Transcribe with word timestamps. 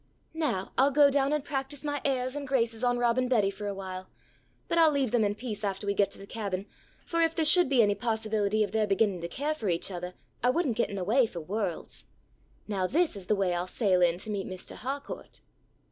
"Now 0.33 0.71
I'll 0.79 0.89
go 0.89 1.11
down 1.11 1.31
and 1.31 1.45
practise 1.45 1.83
my 1.83 2.01
airs 2.03 2.35
and 2.35 2.47
graces 2.47 2.83
on 2.83 2.97
Rob 2.97 3.19
and 3.19 3.29
Betty 3.29 3.51
for 3.51 3.67
awhile. 3.67 4.09
But 4.67 4.79
I'll 4.79 4.89
leave 4.89 5.11
them 5.11 5.23
in 5.23 5.35
peace 5.35 5.63
after 5.63 5.85
we 5.85 5.93
get 5.93 6.09
to 6.09 6.17
the 6.17 6.25
Cabin, 6.25 6.65
for 7.05 7.21
if 7.21 7.35
there 7.35 7.45
should 7.45 7.69
be 7.69 7.83
any 7.83 7.93
possibility 7.93 8.63
of 8.63 8.71
their 8.71 8.87
beginning 8.87 9.21
to 9.21 9.27
care 9.27 9.53
for 9.53 9.69
each 9.69 9.91
othah, 9.91 10.13
I 10.41 10.49
wouldn't 10.49 10.75
get 10.77 10.89
in 10.89 10.95
the 10.95 11.03
way 11.03 11.27
for 11.27 11.39
worlds. 11.39 12.07
Now 12.67 12.87
this 12.87 13.15
is 13.15 13.27
the 13.27 13.35
way 13.35 13.53
I'll 13.53 13.67
sail 13.67 14.01
in 14.01 14.17
to 14.17 14.31
meet 14.31 14.47
Mistah 14.47 14.77
Harcourt!" 14.77 15.41